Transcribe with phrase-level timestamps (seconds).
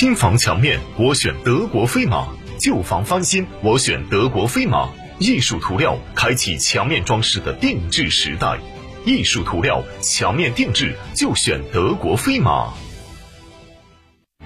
[0.00, 2.26] 新房墙面，我选德国飞马；
[2.58, 4.88] 旧房翻新，我选德国飞马。
[5.18, 8.58] 艺术涂料开启墙面装饰的定制时代，
[9.04, 12.72] 艺术涂料墙面定制就选德国飞马。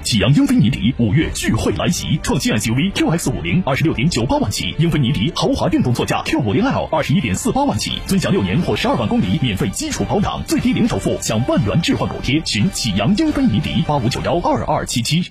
[0.02, 12.42] 启阳英菲尼迪五月聚会来袭，创新 SUV QX 五零二十六点九八万起，英菲尼迪豪华电动座驾 Q 五零 L 二十一点四八万起，尊享六年或十二万公里免费基础保养，最低零首付享万元置换补贴。
[12.44, 15.30] 寻启阳英菲尼迪八五九幺二二七七。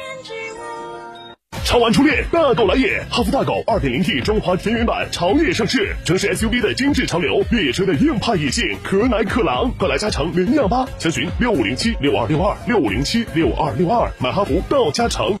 [1.63, 3.01] 超玩初恋，大狗来也！
[3.09, 15.40] 哈弗大狗 2.0T 中华田园版潮越上市，城市 SUV 的精致潮流，越野车的硬派野性，可奶可狼，快来加诚领养吧，详询六五零七六二六二六五零七六二六二，买哈弗到加诚。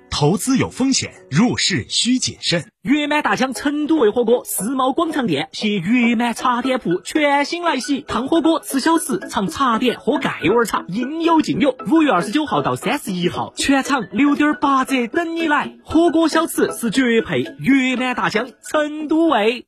[0.11, 2.65] 投资有风险，入市需谨慎。
[2.83, 11.75] 月满大江成都味火锅世贸广场店携月满茶点铺全新来袭，烫火锅、吃小吃、尝茶点、喝盖碗茶，应有尽有。
[11.89, 15.73] 五月二十九号到三十一号，全场六点八折等你来。
[15.83, 19.65] 火锅小吃是绝配，月满大江成都味。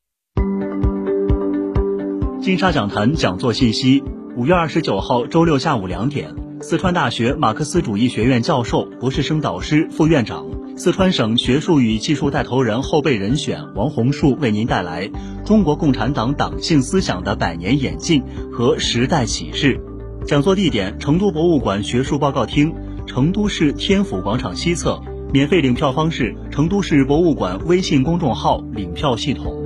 [2.42, 4.04] 金沙讲坛讲座信息：
[4.36, 6.43] 五月二十九号周六下午两点。
[6.64, 10.46] 四川大学马克思主义学院教授、博士生导师、副院长，
[10.78, 15.08] 四川省学术与技术带头人后备人选王洪树为您带来
[15.44, 19.78] 《中国共产党党性思想的百年演进和时代启示》。
[20.26, 22.74] 讲座地点：成都博物馆学术报告厅，
[23.06, 25.02] 成都市天府广场西侧。
[25.34, 29.63] 免费领票方式：成都市博物馆微信公众号领票系统。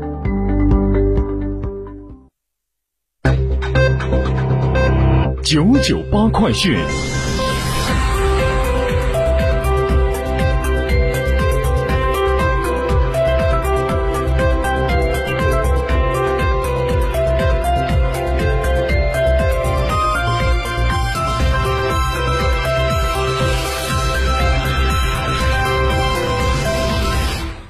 [5.49, 6.77] 九九八快讯。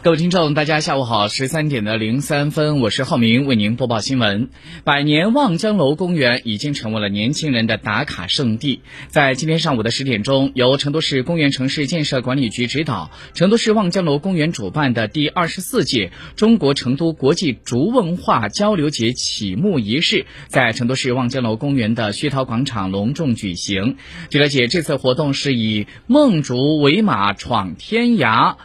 [0.04, 4.50] 各位听众，大家下午好，十三点的零三分，我是浩明，为您播报新闻。
[4.84, 8.82] 百年望江楼公园已经成为了年轻人的打卡圣地。
[9.08, 23.98] 在今天上午的十点钟，由成都市公园城市建设管理局指导，成都市望江楼公园主办的第二十四届中国成都国际竹文化交流节启幕仪式，在成都市望江楼公园的薛涛广场隆重举行。
[24.30, 28.58] 据了解，这次活动是以“梦竹为马闯天涯”。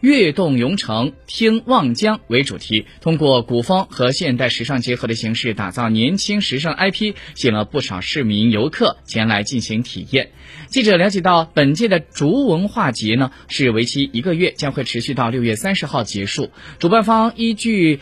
[0.00, 10.30] 跃动永城，听望江为主题，通过古风和现代时尚结合的形式，打造年轻时尚 IP，吸引了不少市民游客前来进行体验。
[10.68, 16.50] 记者了解到，本届的竹文化节呢是为期一个月，将会持续到六月三十号结束。
[16.78, 17.98] 主办方依据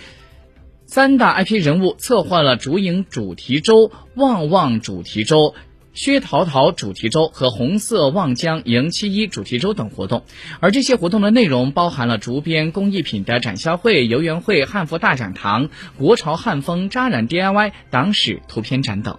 [0.85, 5.55] 三大 IP 人物，策划了竹影主题周、旺旺主题周。
[5.96, 10.25] 薛淘淘主题周和红色望江迎七一主题周等活动，
[10.60, 19.16] 而这些活动的内容包含了竹编工艺品的展销会、游园会、汉服大讲堂、国潮汉风扎染 DIY、党史图片展等。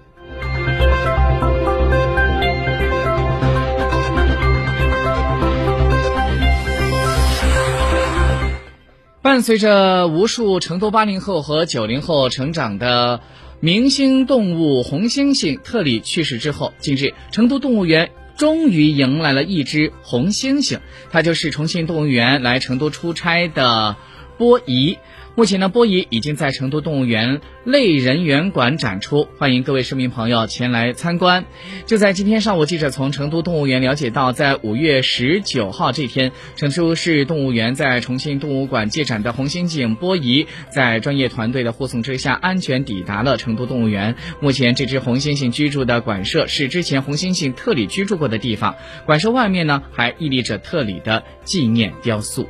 [9.24, 13.19] 伴随着无数成都八零后和九零后成长的。
[13.59, 20.77] 明星动物红猩猩特里去世之后，近日成都动物园终于迎来了一只红猩猩，
[21.09, 23.95] 它就是重庆动物园来成都出差的
[24.38, 24.98] 波姨。
[25.36, 31.45] 目前呢，波仪已经在成都动物园类人猿馆展出，欢迎各位市民朋友前来参观。
[31.86, 44.16] 就在今天上午，记者从成都动物园了解到，在五月十九号这天，成都市动物园在重庆动物馆借展的红猩猩波仪，在专业团队的护送之下，安全抵达了成都动物园。
[44.39, 48.75] 目前，这只红猩猩居住的馆舍是之前红猩猩特里居住过的地方，
[49.06, 52.50] 馆舍外面呢还屹立着特里的纪念雕塑。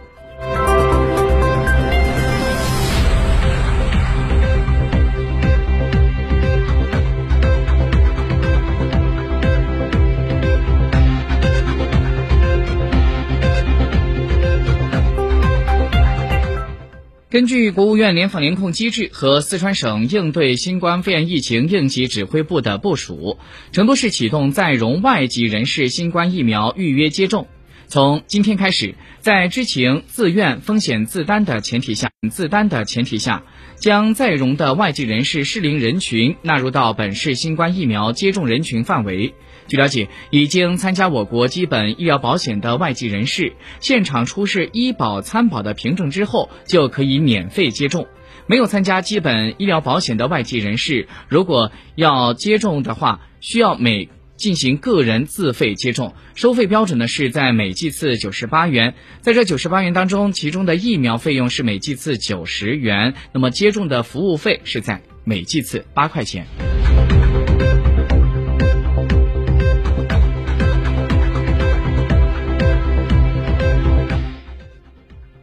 [17.30, 23.38] 根据国务院联防联控机制和四川省应对新冠肺炎疫情应急指挥部的部署，
[23.74, 27.50] 成都市启动在蓉外籍人士新冠疫苗预约接种。
[27.90, 33.44] 从今天开始，在知情、自愿、风险自担的前提下，自担的前提下，
[33.76, 39.34] 将在蓉的外籍人士适龄人群纳入到本市新冠疫苗接种人群范围。
[39.68, 48.08] 据了解，已经参加我国基本医疗保险的外籍人士，现场出示医保参保的凭证之后，就可以免费接种。
[48.48, 58.94] 没有参加基本医疗保险的外籍人士，如果要接种的话，需要每进行个人自费接种，收费标准呢是在每剂次九十八元。
[59.20, 66.46] 在这九十八元当中，其中的疫苗费用是每剂次九十元，那么接种的服务费是在每剂次八块钱。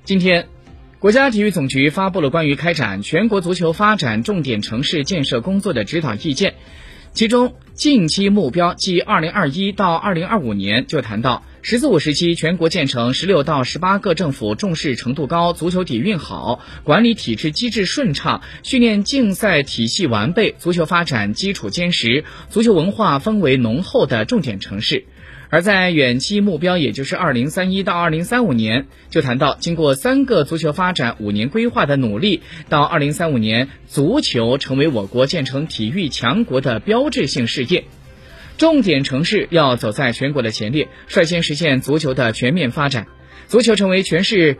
[0.05, 0.49] 今天，
[0.99, 6.56] 国家体育总局发布了关于开展全国足球发展重点城市建设工作的指导意见，
[7.15, 25.06] 其中近期目标即二零二一到二零二五年就谈到“十四五”时期全国建成十六到十八个政府重视程度高、足球底蕴好、管理体制机制顺畅、训练竞赛体系完备、足球发展基础坚实、足球文化氛围浓厚的重点城市。
[25.50, 37.84] 而在远期目标，也就是二零三一到二零三五年，就谈到经过三个足球发展五年规划的努力，到二零三五年，足球成为我国建成体育强国的标志性事业。
[38.56, 43.06] 重点城市要走在全国的前列，率先实现足球的全面发展，
[43.49, 44.58] 足球成为全市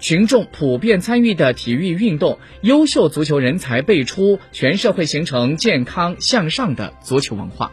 [0.00, 7.72] 群众普遍参与的体育运动，优秀足球人才辈出，全社会形成健康向上的足球文化。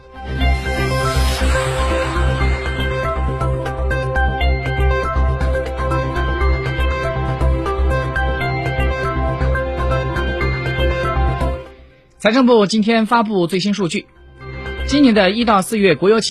[12.20, 14.06] 财政部今天发布最新数据，
[14.94, 16.30] 今年的一到四月国有企